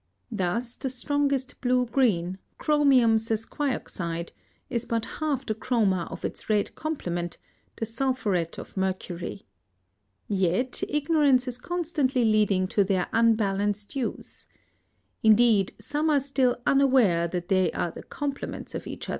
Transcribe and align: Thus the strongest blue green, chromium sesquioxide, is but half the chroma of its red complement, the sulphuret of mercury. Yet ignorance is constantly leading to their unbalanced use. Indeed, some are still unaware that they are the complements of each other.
Thus 0.31 0.73
the 0.73 0.89
strongest 0.89 1.61
blue 1.61 1.85
green, 1.85 2.39
chromium 2.57 3.17
sesquioxide, 3.19 4.31
is 4.67 4.83
but 4.83 5.05
half 5.21 5.45
the 5.45 5.53
chroma 5.53 6.09
of 6.11 6.25
its 6.25 6.49
red 6.49 6.73
complement, 6.73 7.37
the 7.75 7.85
sulphuret 7.85 8.57
of 8.57 8.75
mercury. 8.75 9.45
Yet 10.27 10.81
ignorance 10.89 11.47
is 11.47 11.59
constantly 11.59 12.25
leading 12.25 12.65
to 12.69 12.83
their 12.83 13.09
unbalanced 13.13 13.95
use. 13.95 14.47
Indeed, 15.21 15.75
some 15.79 16.09
are 16.09 16.19
still 16.19 16.57
unaware 16.65 17.27
that 17.27 17.49
they 17.49 17.71
are 17.73 17.91
the 17.91 18.01
complements 18.01 18.73
of 18.73 18.87
each 18.87 19.07
other. 19.07 19.09